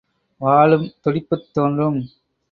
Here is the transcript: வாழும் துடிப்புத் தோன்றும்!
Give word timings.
வாழும் 0.41 0.87
துடிப்புத் 1.01 1.53
தோன்றும்! 1.53 1.99